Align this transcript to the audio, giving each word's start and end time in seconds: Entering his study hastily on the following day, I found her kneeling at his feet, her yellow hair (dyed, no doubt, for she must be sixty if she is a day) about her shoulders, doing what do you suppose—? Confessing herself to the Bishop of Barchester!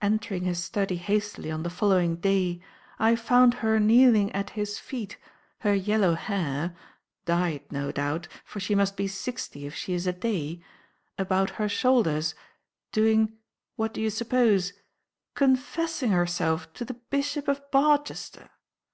Entering 0.00 0.44
his 0.44 0.64
study 0.64 0.96
hastily 0.96 1.50
on 1.50 1.62
the 1.62 1.68
following 1.68 2.16
day, 2.16 2.62
I 2.98 3.14
found 3.14 3.52
her 3.60 3.78
kneeling 3.78 4.32
at 4.32 4.48
his 4.56 4.78
feet, 4.78 5.18
her 5.58 5.74
yellow 5.74 6.14
hair 6.14 6.74
(dyed, 7.26 7.70
no 7.70 7.92
doubt, 7.92 8.26
for 8.42 8.58
she 8.58 8.74
must 8.74 8.96
be 8.96 9.06
sixty 9.06 9.66
if 9.66 9.74
she 9.74 9.92
is 9.92 10.06
a 10.06 10.14
day) 10.14 10.64
about 11.18 11.50
her 11.60 11.68
shoulders, 11.68 12.34
doing 12.90 13.36
what 13.74 13.92
do 13.92 14.00
you 14.00 14.08
suppose—? 14.08 14.72
Confessing 15.34 16.10
herself 16.10 16.72
to 16.72 16.86
the 16.86 16.94
Bishop 16.94 17.46
of 17.46 17.70
Barchester! 17.70 18.48